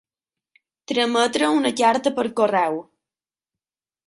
Trametre 0.91 1.49
una 1.59 1.73
carta 1.83 2.13
per 2.19 2.27
correu. 2.41 2.81